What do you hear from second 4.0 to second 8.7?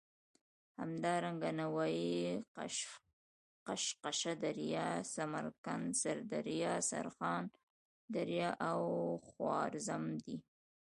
قشقه دریا، سمرقند، سردریا، سرخان دریا